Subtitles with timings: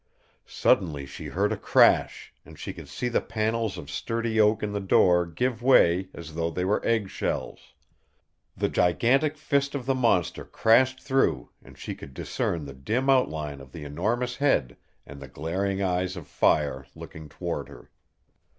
[0.47, 4.71] Suddenly she heard a crash, and she could see the panels of sturdy oak in
[4.71, 7.75] the door give way as though they were egg shells.
[8.57, 13.61] The gigantic fist of the monster crashed through and she could discern the dim outline
[13.61, 14.75] of the enormous head,
[15.05, 17.91] and the glaring eyes of fire looking toward her.